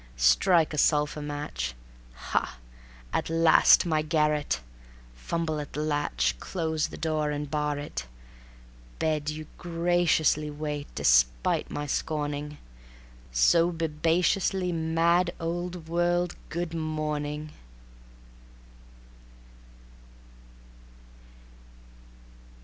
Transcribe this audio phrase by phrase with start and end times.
[0.17, 1.75] Strike a sulphur match...
[2.15, 2.57] Ha!
[3.13, 4.59] at last my garret.
[5.13, 8.07] Fumble at the latch, Close the door and bar it.
[8.97, 12.57] Bed, you graciously Wait, despite my scorning...
[13.31, 17.51] So, bibaciously Mad old world, good morning.